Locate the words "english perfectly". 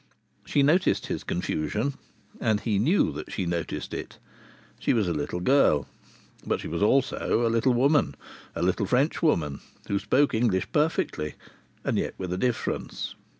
10.33-11.35